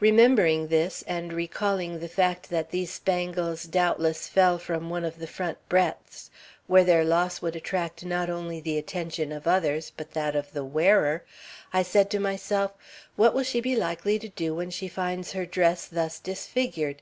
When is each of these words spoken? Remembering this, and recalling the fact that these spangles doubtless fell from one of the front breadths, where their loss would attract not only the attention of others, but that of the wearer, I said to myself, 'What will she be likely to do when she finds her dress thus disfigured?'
Remembering 0.00 0.66
this, 0.66 1.04
and 1.06 1.32
recalling 1.32 2.00
the 2.00 2.08
fact 2.08 2.50
that 2.50 2.70
these 2.72 2.90
spangles 2.92 3.62
doubtless 3.62 4.26
fell 4.26 4.58
from 4.58 4.90
one 4.90 5.04
of 5.04 5.20
the 5.20 5.28
front 5.28 5.58
breadths, 5.68 6.28
where 6.66 6.82
their 6.82 7.04
loss 7.04 7.40
would 7.40 7.54
attract 7.54 8.04
not 8.04 8.28
only 8.28 8.60
the 8.60 8.76
attention 8.76 9.30
of 9.30 9.46
others, 9.46 9.92
but 9.96 10.10
that 10.10 10.34
of 10.34 10.54
the 10.54 10.64
wearer, 10.64 11.22
I 11.72 11.84
said 11.84 12.10
to 12.10 12.18
myself, 12.18 12.72
'What 13.14 13.32
will 13.32 13.44
she 13.44 13.60
be 13.60 13.76
likely 13.76 14.18
to 14.18 14.28
do 14.28 14.56
when 14.56 14.70
she 14.70 14.88
finds 14.88 15.30
her 15.34 15.46
dress 15.46 15.86
thus 15.86 16.18
disfigured?' 16.18 17.00